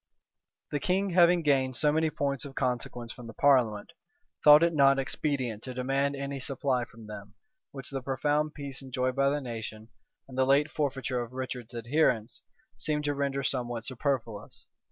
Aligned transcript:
The 0.71 0.79
king, 0.79 1.11
having 1.11 1.43
gained 1.43 1.75
so 1.75 1.91
many 1.91 2.09
points 2.09 2.43
of 2.43 2.55
consequence 2.55 3.11
from 3.11 3.27
the 3.27 3.35
parliament, 3.35 3.91
thought 4.43 4.63
it 4.63 4.73
not 4.73 4.97
expedient 4.97 5.61
to 5.61 5.75
demand 5.75 6.15
any 6.15 6.39
supply 6.39 6.85
from 6.85 7.05
them, 7.05 7.35
which 7.71 7.91
the 7.91 8.01
profound 8.01 8.55
peace 8.55 8.81
enjoyed 8.81 9.15
by 9.15 9.29
the 9.29 9.41
nation, 9.41 9.89
and 10.27 10.35
the 10.39 10.43
late 10.43 10.71
forfeiture 10.71 11.21
of 11.21 11.33
Richard's 11.33 11.75
adherents, 11.75 12.41
seemed 12.77 13.03
to 13.03 13.13
render 13.13 13.43
somewhat 13.43 13.85
superfluous. 13.85 14.65